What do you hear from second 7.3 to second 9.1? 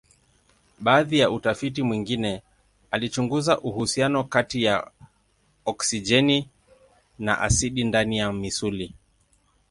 asidi ndani ya misuli.